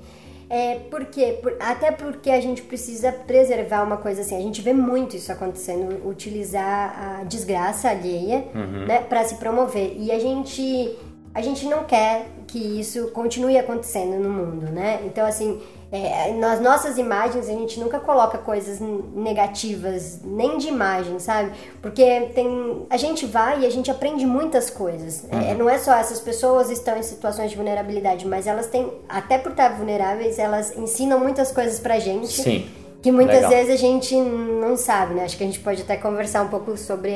é 0.50 0.76
porque 0.92 1.40
por, 1.42 1.56
até 1.60 1.92
porque 1.92 2.30
a 2.30 2.40
gente 2.40 2.62
precisa 2.62 3.12
preservar 3.12 3.84
uma 3.84 3.98
coisa 3.98 4.22
assim. 4.22 4.38
A 4.38 4.42
gente 4.42 4.62
vê 4.62 4.74
muito 4.74 5.16
isso 5.16 5.32
acontecendo 5.32 6.08
utilizar 6.08 7.20
a 7.20 7.24
desgraça 7.24 7.90
alheia 7.90 8.46
uhum. 8.54 8.86
né 8.86 9.02
para 9.02 9.24
se 9.24 9.36
promover. 9.36 9.96
E 9.98 10.12
a 10.12 10.20
gente 10.20 10.98
a 11.36 11.42
gente 11.42 11.66
não 11.66 11.84
quer 11.84 12.28
que 12.48 12.80
isso 12.80 13.10
continue 13.12 13.58
acontecendo 13.58 14.18
no 14.18 14.30
mundo, 14.30 14.72
né? 14.72 15.02
Então, 15.04 15.28
assim, 15.28 15.62
é, 15.92 16.32
nas 16.32 16.62
nossas 16.62 16.98
imagens 16.98 17.50
a 17.50 17.52
gente 17.52 17.78
nunca 17.78 18.00
coloca 18.00 18.38
coisas 18.38 18.80
negativas, 18.80 20.22
nem 20.24 20.58
de 20.58 20.70
imagem, 20.70 21.20
sabe? 21.20 21.52
Porque 21.82 22.32
tem, 22.34 22.86
a 22.90 22.96
gente 22.96 23.26
vai 23.26 23.60
e 23.60 23.66
a 23.66 23.70
gente 23.70 23.92
aprende 23.92 24.26
muitas 24.26 24.70
coisas. 24.70 25.26
É, 25.30 25.36
uhum. 25.36 25.42
É, 25.42 25.54
não 25.56 25.70
é 25.70 25.78
só 25.78 25.94
essas 25.96 26.22
pessoas 26.22 26.70
estão 26.70 26.98
em 26.98 27.04
situações 27.04 27.52
de 27.52 27.58
vulnerabilidade, 27.58 28.26
mas 28.26 28.48
elas 28.48 28.68
têm, 28.68 28.90
até 29.10 29.38
por 29.38 29.52
estar 29.52 29.76
vulneráveis, 29.76 30.40
elas 30.40 30.76
ensinam 30.78 31.20
muitas 31.20 31.52
coisas 31.52 31.82
pra 31.82 32.00
gente. 32.00 32.32
Sim. 32.32 32.66
Que 33.02 33.12
muitas 33.12 33.36
Legal. 33.36 33.52
vezes 33.52 33.74
a 33.74 33.78
gente 33.78 34.16
não 34.16 34.78
sabe, 34.78 35.16
né? 35.16 35.26
Acho 35.26 35.38
que 35.38 35.44
a 35.44 35.48
gente 35.48 35.60
pode 35.60 35.82
até 35.82 35.98
conversar 35.98 36.44
um 36.44 36.48
pouco 36.48 36.78
sobre 36.78 37.12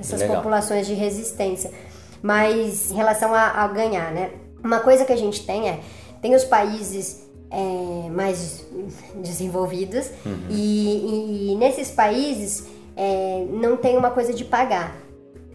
essas 0.00 0.20
Legal. 0.20 0.36
populações 0.38 0.86
de 0.86 0.94
resistência. 0.94 1.70
Mas 2.24 2.90
em 2.90 2.94
relação 2.94 3.34
a, 3.34 3.48
a 3.48 3.68
ganhar, 3.68 4.10
né? 4.10 4.30
Uma 4.64 4.80
coisa 4.80 5.04
que 5.04 5.12
a 5.12 5.16
gente 5.16 5.44
tem 5.44 5.68
é, 5.68 5.80
tem 6.22 6.34
os 6.34 6.42
países 6.42 7.28
é, 7.50 8.08
mais 8.08 8.64
desenvolvidos 9.16 10.10
uhum. 10.24 10.46
e, 10.48 11.52
e, 11.52 11.56
nesses 11.56 11.90
países 11.90 12.66
é, 12.96 13.44
não 13.50 13.76
tem 13.76 13.98
uma 13.98 14.10
coisa 14.10 14.32
de 14.32 14.42
pagar 14.42 14.96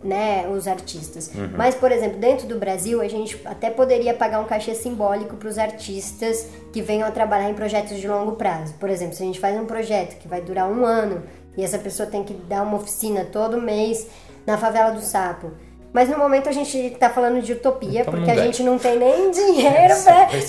né, 0.04 0.48
os 0.48 0.68
artistas. 0.68 1.32
Uhum. 1.34 1.50
Mas, 1.58 1.74
por 1.74 1.92
exemplo, 1.92 2.20
dentro 2.20 2.46
do 2.46 2.60
Brasil, 2.60 3.02
a 3.02 3.08
gente 3.08 3.42
até 3.46 3.72
poderia 3.72 4.14
pagar 4.14 4.40
um 4.40 4.46
cachê 4.46 4.76
simbólico 4.76 5.38
para 5.38 5.50
os 5.50 5.58
artistas 5.58 6.46
que 6.72 6.84
venham 6.84 7.08
a 7.08 7.12
trabalhar 7.12 7.50
em 7.50 7.56
projetos 7.56 7.98
de 7.98 8.08
longo 8.08 8.34
prazo. 8.34 8.76
Por 8.76 8.92
exemplo, 8.92 9.16
se 9.16 9.24
a 9.24 9.26
gente 9.26 9.40
faz 9.40 9.60
um 9.60 9.66
projeto 9.66 10.20
que 10.20 10.28
vai 10.28 10.40
durar 10.40 10.70
um 10.70 10.86
ano 10.86 11.24
e 11.58 11.64
essa 11.64 11.80
pessoa 11.80 12.08
tem 12.08 12.24
que 12.24 12.36
dar 12.36 12.62
uma 12.62 12.78
oficina 12.78 13.26
todo 13.26 13.60
mês 13.60 14.06
na 14.46 14.56
favela 14.56 14.92
do 14.92 15.02
Sapo 15.02 15.52
Mas 15.92 16.08
no 16.08 16.18
momento 16.18 16.48
a 16.48 16.52
gente 16.52 16.78
está 16.78 17.10
falando 17.10 17.42
de 17.42 17.54
utopia, 17.54 18.02
então, 18.02 18.14
porque 18.14 18.30
a 18.30 18.36
gente 18.36 18.62
não 18.62 18.78
tem 18.78 18.98
nem 18.98 19.32
dinheiro 19.32 19.96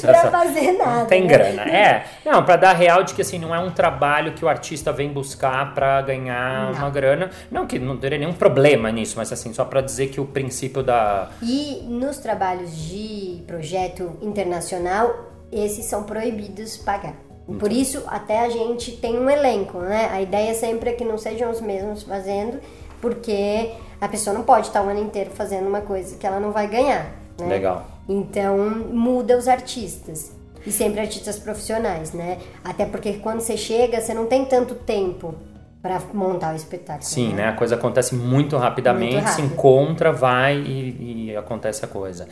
para 0.03 0.31
fazer 0.31 0.73
nada. 0.73 1.01
Não 1.01 1.07
tem 1.07 1.23
né? 1.23 1.29
grana. 1.29 1.63
É, 1.63 2.05
não, 2.25 2.45
para 2.45 2.57
dar 2.57 2.73
real 2.73 3.03
de 3.03 3.15
que 3.15 3.23
assim, 3.23 3.39
não 3.39 3.55
é 3.55 3.59
um 3.59 3.71
trabalho 3.71 4.33
que 4.33 4.45
o 4.45 4.49
artista 4.49 4.93
vem 4.93 5.11
buscar 5.11 5.75
para 5.75 6.03
ganhar 6.03 6.73
não. 6.73 6.79
uma 6.79 6.91
grana. 6.91 7.31
Não 7.51 7.67
que 7.67 7.79
não 7.79 7.97
teria 7.97 8.19
nenhum 8.19 8.35
problema 8.35 8.91
nisso, 8.91 9.15
mas 9.17 9.33
assim, 9.33 9.53
só 9.55 9.65
para 9.65 9.81
dizer 9.81 10.09
que 10.09 10.21
o 10.21 10.27
princípio 10.27 10.83
da. 10.83 11.31
E 11.43 11.85
nos 11.89 12.19
trabalhos 12.19 12.77
de 12.77 13.43
projeto 13.47 14.17
internacional, 14.21 15.31
esses 15.51 15.87
são 15.87 16.05
proibidos 16.05 16.77
pagar. 16.77 17.15
Por 17.59 17.73
isso, 17.73 18.05
até 18.07 18.41
a 18.41 18.49
gente 18.49 18.93
tem 18.93 19.19
um 19.19 19.29
elenco, 19.29 19.79
né? 19.79 20.09
A 20.13 20.21
ideia 20.21 20.55
sempre 20.55 20.91
é 20.91 20.93
que 20.93 21.05
não 21.05 21.19
sejam 21.19 21.51
os 21.51 21.61
mesmos 21.61 22.03
fazendo, 22.05 22.61
porque 23.01 23.71
a 24.01 24.09
pessoa 24.09 24.35
não 24.35 24.43
pode 24.43 24.69
estar 24.69 24.83
o 24.83 24.89
ano 24.89 25.01
inteiro 25.01 25.31
fazendo 25.31 25.69
uma 25.69 25.81
coisa 25.81 26.17
que 26.17 26.27
ela 26.27 26.41
não 26.41 26.53
vai 26.53 26.67
ganhar. 26.67 27.13
Né? 27.39 27.47
Legal. 27.49 27.87
Então, 28.09 28.59
muda 28.93 29.37
os 29.37 29.49
artistas. 29.49 30.33
E 30.67 30.71
sempre 30.71 31.01
artistas 31.01 31.39
profissionais, 31.39 32.13
né? 32.13 32.39
Até 32.63 32.85
porque 32.85 33.15
quando 33.15 33.41
você 33.41 33.57
chega, 33.57 34.01
você 34.01 34.13
não 34.13 34.27
tem 34.27 34.45
tanto 34.45 34.75
tempo 34.75 35.35
para 35.81 35.99
montar 36.13 36.53
o 36.53 36.57
espetáculo. 36.57 37.05
Sim, 37.05 37.29
né? 37.29 37.45
né? 37.45 37.49
A 37.49 37.53
coisa 37.53 37.77
acontece 37.77 38.15
muito 38.15 38.57
rapidamente, 38.59 39.15
muito 39.15 39.31
se 39.31 39.41
encontra, 39.41 40.13
vai 40.13 40.57
e, 40.59 41.31
e 41.31 41.37
acontece 41.37 41.85
a 41.85 41.89
coisa. 41.89 42.29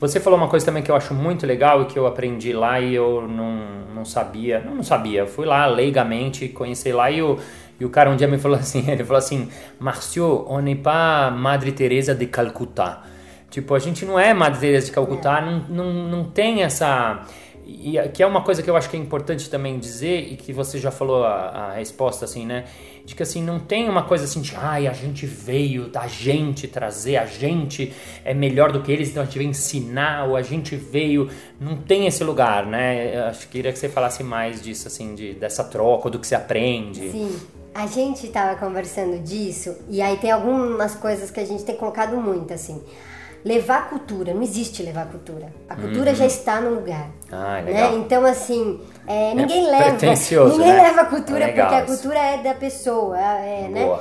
Você 0.00 0.20
falou 0.20 0.38
uma 0.38 0.48
coisa 0.48 0.66
também 0.66 0.82
que 0.82 0.90
eu 0.90 0.96
acho 0.96 1.14
muito 1.14 1.46
legal 1.46 1.82
e 1.82 1.86
que 1.86 1.98
eu 1.98 2.06
aprendi 2.06 2.52
lá 2.52 2.78
e 2.78 2.94
eu 2.94 3.26
não, 3.26 3.86
não 3.94 4.04
sabia. 4.04 4.60
Não, 4.60 4.82
sabia, 4.82 5.20
eu 5.20 5.26
fui 5.26 5.46
lá 5.46 5.66
leigamente, 5.66 6.48
conheci 6.48 6.92
lá 6.92 7.10
e 7.10 7.22
o, 7.22 7.38
e 7.78 7.84
o 7.84 7.90
cara 7.90 8.10
um 8.10 8.16
dia 8.16 8.28
me 8.28 8.38
falou 8.38 8.58
assim, 8.60 8.90
ele 8.90 9.04
falou 9.04 9.18
assim, 9.18 9.48
Marcio, 9.78 10.46
on 10.48 10.60
n'est 10.60 10.82
pas 10.82 11.32
Madre 11.32 11.72
Teresa 11.72 12.14
de 12.14 12.26
Calcutá. 12.26 13.02
Tipo, 13.50 13.74
a 13.74 13.78
gente 13.78 14.04
não 14.04 14.18
é 14.18 14.34
Madre 14.34 14.60
Teresa 14.60 14.86
de 14.86 14.92
Calcutá, 14.92 15.38
é. 15.38 15.44
não, 15.44 15.60
não, 15.68 15.92
não 16.08 16.24
tem 16.24 16.62
essa 16.62 17.24
e 17.66 17.96
que 18.12 18.22
é 18.22 18.26
uma 18.26 18.42
coisa 18.42 18.62
que 18.62 18.68
eu 18.68 18.76
acho 18.76 18.90
que 18.90 18.96
é 18.96 19.00
importante 19.00 19.48
também 19.48 19.78
dizer 19.78 20.32
e 20.32 20.36
que 20.36 20.52
você 20.52 20.78
já 20.78 20.90
falou 20.90 21.24
a, 21.24 21.70
a 21.70 21.72
resposta 21.74 22.24
assim, 22.24 22.44
né? 22.44 22.64
De 23.06 23.14
que 23.14 23.22
assim 23.22 23.42
não 23.42 23.58
tem 23.58 23.88
uma 23.88 24.02
coisa 24.02 24.24
assim 24.24 24.42
de 24.42 24.54
ai, 24.54 24.86
a 24.86 24.92
gente 24.92 25.24
veio 25.24 25.88
da 25.88 26.06
gente 26.06 26.68
trazer, 26.68 27.16
a 27.16 27.24
gente 27.24 27.92
é 28.22 28.34
melhor 28.34 28.70
do 28.70 28.82
que 28.82 28.92
eles, 28.92 29.10
então 29.10 29.22
a 29.22 29.26
gente 29.26 29.38
veio 29.38 29.48
ensinar, 29.48 30.28
ou 30.28 30.36
a 30.36 30.42
gente 30.42 30.76
veio, 30.76 31.30
não 31.58 31.76
tem 31.76 32.06
esse 32.06 32.22
lugar, 32.22 32.66
né? 32.66 33.16
Eu 33.16 33.24
acho 33.24 33.40
que 33.40 33.52
queria 33.52 33.72
que 33.72 33.78
você 33.78 33.88
falasse 33.88 34.22
mais 34.22 34.60
disso 34.60 34.86
assim, 34.86 35.14
de 35.14 35.32
dessa 35.32 35.64
troca, 35.64 36.10
do 36.10 36.18
que 36.18 36.26
se 36.26 36.34
aprende. 36.34 37.10
Sim. 37.10 37.36
A 37.74 37.86
gente 37.86 38.26
estava 38.26 38.56
conversando 38.56 39.18
disso 39.18 39.76
e 39.88 40.00
aí 40.00 40.16
tem 40.16 40.30
algumas 40.30 40.94
coisas 40.94 41.30
que 41.30 41.40
a 41.40 41.44
gente 41.44 41.64
tem 41.64 41.76
colocado 41.76 42.16
muito 42.16 42.54
assim 42.54 42.82
levar 43.44 43.90
cultura, 43.90 44.32
não 44.32 44.42
existe 44.42 44.82
levar 44.82 45.06
cultura. 45.06 45.52
A 45.68 45.76
cultura 45.76 46.10
uhum. 46.10 46.16
já 46.16 46.26
está 46.26 46.60
no 46.60 46.70
lugar. 46.70 47.10
Ah, 47.30 47.60
legal. 47.62 47.92
Né? 47.92 47.98
Então, 47.98 48.24
assim, 48.24 48.80
é, 49.06 49.34
ninguém 49.34 49.66
é 49.66 49.70
leva. 49.70 49.92
Ninguém 49.92 50.72
né? 50.72 50.82
leva 50.82 51.02
a 51.02 51.04
cultura 51.04 51.44
é 51.44 51.52
porque 51.52 51.74
a 51.74 51.82
cultura 51.82 52.18
é 52.18 52.38
da 52.38 52.54
pessoa. 52.54 53.18
É, 53.18 53.68
né? 53.68 53.98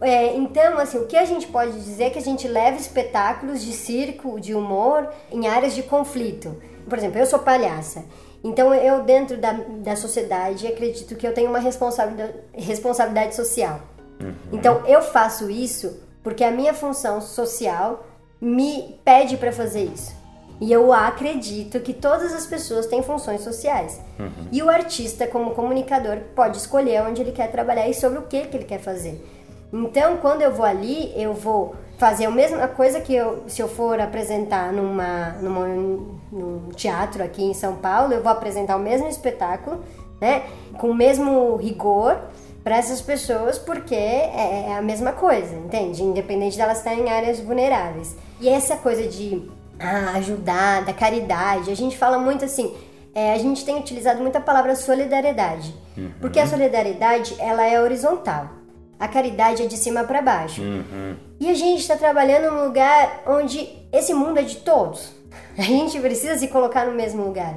É, 0.00 0.36
então, 0.36 0.78
assim, 0.78 0.98
o 0.98 1.06
que 1.06 1.16
a 1.16 1.24
gente 1.24 1.46
pode 1.48 1.72
dizer 1.72 2.04
é 2.04 2.10
que 2.10 2.18
a 2.18 2.22
gente 2.22 2.48
leva 2.48 2.78
espetáculos 2.78 3.62
de 3.62 3.72
circo, 3.72 4.40
de 4.40 4.54
humor, 4.54 5.08
em 5.30 5.46
áreas 5.46 5.74
de 5.74 5.82
conflito. 5.82 6.56
Por 6.88 6.96
exemplo, 6.96 7.18
eu 7.18 7.26
sou 7.26 7.40
palhaça. 7.40 8.04
Então, 8.42 8.72
eu, 8.72 9.02
dentro 9.02 9.36
da, 9.36 9.52
da 9.52 9.96
sociedade, 9.96 10.66
acredito 10.66 11.16
que 11.16 11.26
eu 11.26 11.34
tenho 11.34 11.50
uma 11.50 11.58
responsabilidade, 11.58 12.34
responsabilidade 12.52 13.34
social. 13.34 13.80
Uhum. 14.20 14.34
Então, 14.52 14.82
eu 14.86 15.02
faço 15.02 15.50
isso 15.50 16.00
porque 16.22 16.44
a 16.44 16.50
minha 16.50 16.74
função 16.74 17.20
social 17.20 18.06
me 18.40 19.00
pede 19.04 19.36
para 19.36 19.52
fazer 19.52 19.84
isso. 19.84 20.16
E 20.60 20.72
eu 20.72 20.92
acredito 20.92 21.78
que 21.80 21.92
todas 21.92 22.32
as 22.34 22.46
pessoas 22.46 22.86
têm 22.86 23.02
funções 23.02 23.42
sociais. 23.42 24.00
Uhum. 24.18 24.48
E 24.50 24.62
o 24.62 24.68
artista, 24.68 25.26
como 25.26 25.52
comunicador, 25.52 26.18
pode 26.34 26.56
escolher 26.56 27.02
onde 27.02 27.22
ele 27.22 27.32
quer 27.32 27.50
trabalhar 27.50 27.88
e 27.88 27.94
sobre 27.94 28.18
o 28.18 28.22
que, 28.22 28.42
que 28.46 28.56
ele 28.56 28.64
quer 28.64 28.80
fazer. 28.80 29.24
Então, 29.72 30.16
quando 30.16 30.42
eu 30.42 30.52
vou 30.52 30.64
ali, 30.64 31.12
eu 31.16 31.32
vou 31.32 31.76
fazer 31.98 32.26
a 32.26 32.30
mesma 32.30 32.68
coisa 32.68 33.00
que 33.00 33.14
eu, 33.14 33.42
se 33.48 33.60
eu 33.60 33.68
for 33.68 34.00
apresentar 34.00 34.72
numa, 34.72 35.30
numa, 35.42 35.66
num 35.66 36.70
teatro 36.74 37.22
aqui 37.22 37.42
em 37.42 37.52
São 37.52 37.76
Paulo, 37.76 38.14
eu 38.14 38.22
vou 38.22 38.30
apresentar 38.32 38.76
o 38.76 38.80
mesmo 38.80 39.08
espetáculo, 39.08 39.84
né? 40.20 40.44
Com 40.78 40.90
o 40.90 40.94
mesmo 40.94 41.56
rigor, 41.56 42.16
para 42.62 42.76
essas 42.76 43.00
pessoas 43.00 43.58
porque 43.58 43.94
é, 43.94 44.66
é, 44.68 44.76
a 44.76 44.82
mesma 44.82 45.12
coisa, 45.12 45.56
entende? 45.56 46.02
Independente 46.02 46.54
de 46.54 46.62
elas 46.62 46.78
estarem 46.78 47.06
em 47.06 47.10
áreas 47.10 47.40
vulneráveis. 47.40 48.16
E 48.40 48.48
essa 48.48 48.76
coisa 48.76 49.08
de 49.08 49.50
ah, 49.80 50.12
ajudar, 50.16 50.84
da 50.84 50.92
caridade, 50.92 51.70
a 51.70 51.74
gente 51.74 51.96
fala 51.96 52.18
muito 52.18 52.44
assim, 52.44 52.74
é, 53.14 53.32
a 53.32 53.38
gente 53.38 53.64
tem 53.64 53.78
utilizado 53.78 54.20
muito 54.20 54.36
a 54.36 54.40
palavra 54.40 54.76
solidariedade, 54.76 55.74
uhum. 55.96 56.12
porque 56.20 56.38
a 56.38 56.46
solidariedade 56.46 57.34
ela 57.38 57.64
é 57.64 57.80
horizontal, 57.80 58.50
a 58.98 59.06
caridade 59.06 59.62
é 59.62 59.66
de 59.66 59.76
cima 59.76 60.04
para 60.04 60.20
baixo. 60.20 60.60
Uhum. 60.60 61.16
E 61.38 61.48
a 61.48 61.54
gente 61.54 61.80
está 61.80 61.96
trabalhando 61.96 62.50
num 62.50 62.64
lugar 62.64 63.22
onde 63.26 63.68
esse 63.92 64.12
mundo 64.12 64.38
é 64.38 64.42
de 64.42 64.56
todos. 64.56 65.12
A 65.56 65.62
gente 65.62 65.98
precisa 66.00 66.36
se 66.38 66.48
colocar 66.48 66.86
no 66.86 66.94
mesmo 66.94 67.24
lugar, 67.24 67.54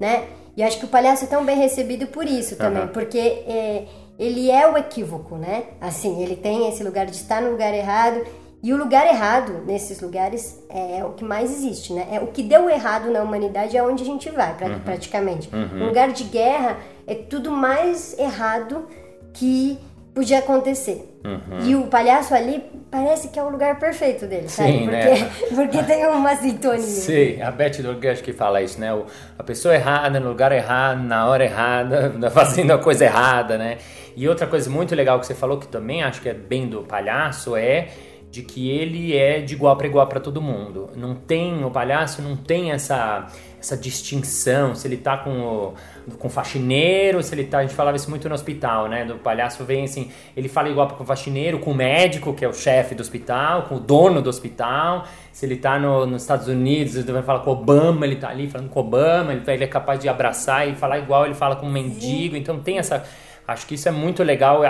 né? 0.00 0.24
E 0.56 0.62
acho 0.62 0.78
que 0.78 0.84
o 0.84 0.88
palhaço 0.88 1.24
é 1.24 1.28
tão 1.28 1.44
bem 1.44 1.56
recebido 1.56 2.06
por 2.08 2.26
isso 2.26 2.56
também, 2.56 2.82
uhum. 2.82 2.88
porque 2.88 3.18
é, 3.18 3.86
ele 4.18 4.50
é 4.50 4.68
o 4.68 4.76
equívoco, 4.76 5.36
né? 5.36 5.64
Assim, 5.80 6.22
ele 6.22 6.36
tem 6.36 6.68
esse 6.68 6.82
lugar 6.84 7.06
de 7.06 7.16
estar 7.16 7.42
no 7.42 7.50
lugar 7.50 7.74
errado. 7.74 8.24
E 8.62 8.72
o 8.72 8.76
lugar 8.76 9.06
errado 9.06 9.62
nesses 9.66 10.00
lugares 10.00 10.58
é 10.70 11.04
o 11.04 11.10
que 11.12 11.22
mais 11.22 11.50
existe, 11.50 11.92
né? 11.92 12.08
É 12.10 12.20
o 12.20 12.28
que 12.28 12.42
deu 12.42 12.70
errado 12.70 13.10
na 13.10 13.22
humanidade 13.22 13.76
é 13.76 13.82
onde 13.82 14.02
a 14.02 14.06
gente 14.06 14.30
vai, 14.30 14.52
uhum. 14.52 14.80
praticamente. 14.80 15.50
Uhum. 15.54 15.82
Um 15.82 15.86
lugar 15.88 16.12
de 16.12 16.24
guerra 16.24 16.78
é 17.06 17.14
tudo 17.14 17.50
mais 17.50 18.18
errado 18.18 18.88
que 19.34 19.78
podia 20.14 20.38
acontecer. 20.38 21.18
Uhum. 21.24 21.66
E 21.66 21.74
o 21.74 21.88
palhaço 21.88 22.34
ali 22.34 22.62
parece 22.90 23.28
que 23.28 23.38
é 23.38 23.42
o 23.42 23.48
lugar 23.48 23.78
perfeito 23.78 24.26
dele, 24.26 24.48
Sim, 24.48 24.56
sabe? 24.56 24.78
Porque, 24.78 24.94
né? 24.94 25.30
porque 25.54 25.82
tem 25.82 26.06
uma 26.06 26.36
sintonia. 26.36 26.80
Sim, 26.80 27.42
a 27.42 27.50
Beth 27.50 27.82
Dorgues 27.82 28.20
que 28.20 28.32
fala 28.32 28.62
isso, 28.62 28.80
né? 28.80 28.88
a 29.36 29.42
pessoa 29.42 29.74
errada, 29.74 30.20
no 30.20 30.28
lugar 30.28 30.52
errado, 30.52 31.02
na 31.02 31.26
hora 31.26 31.44
errada, 31.44 32.14
fazendo 32.30 32.72
a 32.72 32.78
coisa 32.78 33.04
errada, 33.04 33.58
né? 33.58 33.78
E 34.16 34.28
outra 34.28 34.46
coisa 34.46 34.70
muito 34.70 34.94
legal 34.94 35.18
que 35.18 35.26
você 35.26 35.34
falou, 35.34 35.58
que 35.58 35.66
também 35.66 36.04
acho 36.04 36.20
que 36.20 36.28
é 36.28 36.34
bem 36.34 36.68
do 36.68 36.82
palhaço, 36.82 37.56
é 37.56 37.88
de 38.34 38.42
que 38.42 38.68
ele 38.68 39.16
é 39.16 39.40
de 39.40 39.54
igual 39.54 39.76
para 39.76 39.86
igual 39.86 40.06
para 40.08 40.18
todo 40.18 40.42
mundo. 40.42 40.90
Não 40.96 41.14
tem, 41.14 41.64
o 41.64 41.70
palhaço 41.70 42.20
não 42.20 42.34
tem 42.36 42.72
essa 42.72 43.28
essa 43.60 43.78
distinção, 43.78 44.74
se 44.74 44.86
ele 44.86 44.98
tá 44.98 45.16
com 45.16 45.40
o, 45.40 45.74
com 46.18 46.28
o 46.28 46.30
faxineiro, 46.30 47.22
se 47.22 47.34
ele 47.34 47.44
tá, 47.44 47.60
a 47.60 47.62
gente 47.62 47.74
falava 47.74 47.96
isso 47.96 48.10
muito 48.10 48.28
no 48.28 48.34
hospital, 48.34 48.88
né, 48.88 49.06
do 49.06 49.14
palhaço 49.14 49.64
vem 49.64 49.84
assim, 49.84 50.10
ele 50.36 50.50
fala 50.50 50.68
igual 50.68 50.86
com 50.88 51.02
o 51.02 51.06
faxineiro, 51.06 51.58
com 51.58 51.70
o 51.70 51.74
médico, 51.74 52.34
que 52.34 52.44
é 52.44 52.48
o 52.48 52.52
chefe 52.52 52.94
do 52.94 53.00
hospital, 53.00 53.62
com 53.62 53.76
o 53.76 53.80
dono 53.80 54.20
do 54.20 54.28
hospital, 54.28 55.06
se 55.32 55.46
ele 55.46 55.56
tá 55.56 55.78
no, 55.78 56.04
nos 56.04 56.20
Estados 56.20 56.46
Unidos, 56.46 56.94
ele 56.94 57.10
vai 57.10 57.22
falar 57.22 57.38
com 57.38 57.52
Obama, 57.52 58.04
ele 58.04 58.16
tá 58.16 58.28
ali 58.28 58.50
falando 58.50 58.68
com 58.68 58.80
Obama, 58.80 59.32
ele, 59.32 59.42
ele 59.46 59.64
é 59.64 59.68
capaz 59.68 59.98
de 59.98 60.10
abraçar 60.10 60.68
e 60.68 60.74
falar 60.74 60.98
igual 60.98 61.24
ele 61.24 61.34
fala 61.34 61.56
com 61.56 61.64
um 61.64 61.72
mendigo, 61.72 62.36
então 62.36 62.60
tem 62.60 62.76
essa, 62.76 63.02
acho 63.48 63.66
que 63.66 63.76
isso 63.76 63.88
é 63.88 63.92
muito 63.92 64.22
legal, 64.22 64.60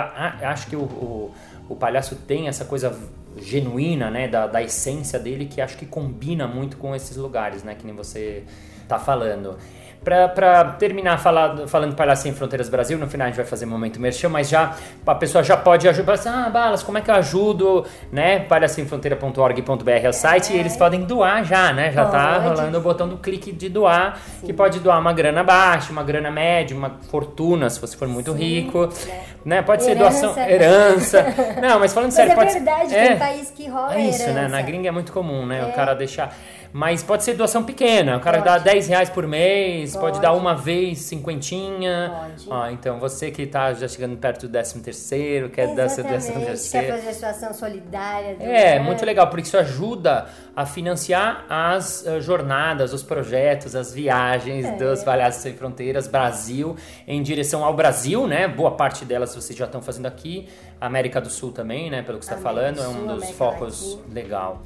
acho 0.41 0.67
que 0.67 0.75
o, 0.77 0.83
o, 0.83 1.33
o 1.67 1.75
palhaço 1.75 2.15
tem 2.15 2.47
essa 2.47 2.63
coisa 2.63 2.97
genuína, 3.37 4.09
né, 4.09 4.27
da, 4.27 4.47
da 4.47 4.61
essência 4.61 5.19
dele, 5.19 5.45
que 5.45 5.61
acho 5.61 5.77
que 5.77 5.85
combina 5.85 6.47
muito 6.47 6.77
com 6.77 6.95
esses 6.95 7.17
lugares, 7.17 7.63
né, 7.63 7.75
que 7.75 7.85
nem 7.85 7.95
você 7.95 8.43
tá 8.87 8.99
falando. 8.99 9.57
Para 10.05 10.65
terminar 10.77 11.17
falar, 11.17 11.67
falando 11.67 11.95
Palhaço 11.95 12.21
Sem 12.21 12.31
Fronteiras 12.31 12.69
Brasil, 12.69 12.95
no 12.95 13.07
final 13.07 13.25
a 13.25 13.29
gente 13.31 13.37
vai 13.37 13.45
fazer 13.45 13.65
momento 13.65 13.99
merchan, 13.99 14.29
mas 14.29 14.47
já 14.47 14.75
a 15.05 15.15
pessoa 15.15 15.43
já 15.43 15.57
pode 15.57 15.87
ajudar, 15.87 16.13
assim, 16.13 16.29
ah, 16.29 16.47
Balas, 16.47 16.83
como 16.83 16.99
é 16.99 17.01
que 17.01 17.09
eu 17.09 17.15
ajudo, 17.15 17.83
né? 18.11 18.39
palhaçemfronteira.org.br 18.41 19.89
é 19.89 20.07
o 20.07 20.13
site 20.13 20.53
é. 20.53 20.57
e 20.57 20.59
eles 20.59 20.77
podem 20.77 21.01
doar 21.01 21.43
já, 21.43 21.73
né? 21.73 21.91
Já 21.91 22.05
tá 22.05 22.11
pode. 22.11 22.43
tá 22.43 22.49
rolando 22.49 22.77
o 22.77 22.81
botão 22.81 23.09
do 23.09 23.17
clique 23.17 23.51
de 23.51 23.67
doar, 23.67 24.19
Sim. 24.39 24.45
que 24.45 24.53
pode 24.53 24.79
doar 24.79 24.99
uma 24.99 25.11
grana 25.11 25.43
baixa, 25.43 25.91
uma 25.91 26.03
grana 26.03 26.29
média, 26.29 26.77
uma 26.77 26.99
fortuna, 27.09 27.67
se 27.67 27.81
você 27.81 27.97
for 27.97 28.07
muito 28.07 28.31
Sim. 28.33 28.37
rico, 28.37 28.87
é. 29.09 29.21
né? 29.43 29.61
Pode 29.63 29.89
herança. 29.89 30.11
ser 30.11 30.23
doação, 30.27 30.47
herança. 30.47 31.25
Não, 31.59 31.79
mas 31.79 31.93
falando 31.93 32.09
mas 32.09 32.13
sério, 32.13 32.31
é 32.31 32.35
pode 32.35 32.53
verdade, 32.53 32.89
ser... 32.89 32.95
É 32.95 33.07
tem 33.07 33.17
país 33.17 33.49
que 33.49 33.67
rola 33.67 33.95
é 33.95 34.01
isso, 34.01 34.21
herança. 34.21 34.41
né? 34.41 34.47
Na 34.49 34.61
gringa 34.61 34.87
é 34.87 34.91
muito 34.91 35.11
comum, 35.11 35.47
né? 35.47 35.65
O 35.65 35.69
é. 35.69 35.71
cara 35.71 35.95
deixar 35.95 36.31
mas 36.75 37.01
pode 37.01 37.23
ser 37.23 37.35
doação 37.35 37.63
pequena. 37.63 38.17
O 38.17 38.19
cara 38.19 38.39
pode. 38.39 38.49
dá 38.49 38.57
10 38.57 38.89
reais 38.89 39.09
por 39.09 39.25
mês, 39.25 39.93
pode, 39.93 40.05
pode 40.07 40.21
dar 40.21 40.33
uma 40.33 40.53
vez 40.53 40.99
cinquentinha. 40.99 42.13
Pode. 42.13 42.47
Ah, 42.51 42.69
então 42.69 42.99
você 42.99 43.31
que 43.31 43.43
está 43.43 43.73
já 43.73 43.87
chegando 43.87 44.17
perto 44.17 44.41
do 44.45 44.51
13 44.51 44.81
terceiro, 44.81 45.49
quer 45.49 45.73
dar 45.73 45.87
seu 45.87 46.03
13 46.03 46.33
terceiro. 46.33 46.87
Quer 46.87 46.95
fazer 46.97 47.07
a 47.07 47.13
situação 47.13 47.53
solidária. 47.53 48.35
É, 48.41 48.77
muito 48.77 49.05
legal, 49.05 49.29
porque 49.29 49.43
isso 49.43 49.57
ajuda 49.57 50.27
a 50.53 50.65
financiar 50.65 51.45
as 51.47 52.03
uh, 52.05 52.19
jornadas, 52.19 52.91
os 52.91 53.01
projetos, 53.01 53.73
as 53.73 53.93
viagens 53.93 54.65
é. 54.65 54.71
dos 54.75 55.01
Palhaços 55.01 55.43
Sem 55.43 55.53
Fronteiras 55.53 56.09
Brasil 56.09 56.75
em 57.07 57.23
direção 57.23 57.63
ao 57.63 57.73
Brasil, 57.73 58.27
né? 58.27 58.49
Boa 58.49 58.71
parte 58.71 59.05
delas 59.05 59.33
vocês 59.33 59.57
já 59.57 59.63
estão 59.63 59.81
fazendo 59.81 60.07
aqui. 60.07 60.49
América 60.81 61.21
do 61.21 61.29
Sul 61.29 61.53
também, 61.53 61.89
né? 61.89 62.01
Pelo 62.01 62.19
que 62.19 62.25
você 62.25 62.33
está 62.33 62.43
falando, 62.43 62.81
é 62.81 62.87
um 62.89 63.07
dos 63.07 63.23
América 63.23 63.33
focos 63.33 63.95
Latina. 63.95 64.13
legal. 64.13 64.61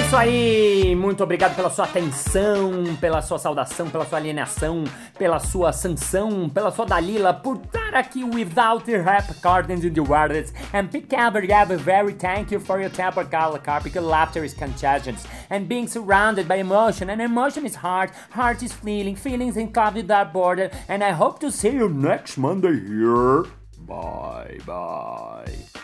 isso 0.07 0.17
aí! 0.17 0.95
Muito 0.95 1.25
obrigado 1.25 1.57
pela 1.57 1.71
sua 1.71 1.87
atenção, 1.87 2.97
pela 3.01 3.23
sua 3.23 3.39
saudação, 3.39 3.89
pela 3.89 4.05
sua 4.05 4.19
alienação, 4.19 4.85
pela 5.19 5.39
sua 5.39 5.73
sanção, 5.73 6.49
pela 6.49 6.71
sua 6.71 6.85
Dalila, 6.85 7.33
por 7.33 7.57
estar 7.57 7.95
aqui 7.95 8.23
without 8.23 8.85
the 8.85 8.99
rap 8.99 9.33
gardens 9.41 9.85
in 9.85 9.93
the 9.93 10.01
words. 10.01 10.53
And 10.73 10.89
Picaber 10.89 11.47
Gabber, 11.47 11.79
very 11.79 12.13
thank 12.13 12.53
you 12.53 12.61
for 12.61 12.81
your 12.81 12.91
temper, 12.91 13.25
Carla 13.25 13.59
Carpic. 13.59 13.95
Laughter 13.97 14.45
is 14.45 14.53
contagious. 14.53 15.25
And 15.49 15.67
being 15.67 15.89
surrounded 15.89 16.47
by 16.47 16.57
emotion, 16.57 17.09
and 17.09 17.23
emotion 17.23 17.65
is 17.65 17.77
heart, 17.77 18.11
heart 18.31 18.63
is 18.63 18.73
feeling, 18.73 19.17
feelings 19.17 19.57
in 19.57 19.73
club 19.73 19.95
without 19.95 20.33
border. 20.33 20.71
And 20.89 21.03
I 21.03 21.13
hope 21.13 21.39
to 21.41 21.51
see 21.51 21.71
you 21.71 21.89
next 21.89 22.37
Monday 22.37 22.79
here. 22.87 23.45
Bye 23.87 24.59
bye. 24.67 25.84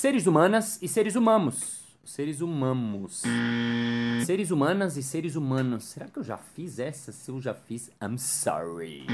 Seres 0.00 0.26
humanas 0.26 0.78
e 0.80 0.88
seres 0.88 1.14
humanos. 1.14 1.82
Seres 2.06 2.40
humanos. 2.40 3.22
Seres 4.24 4.50
humanas 4.50 4.96
e 4.96 5.02
seres 5.02 5.36
humanos. 5.36 5.84
Será 5.84 6.06
que 6.06 6.18
eu 6.18 6.24
já 6.24 6.38
fiz 6.38 6.78
essa? 6.78 7.12
Se 7.12 7.30
eu 7.30 7.38
já 7.38 7.52
fiz, 7.52 7.90
I'm 8.02 8.16
sorry. 8.16 9.06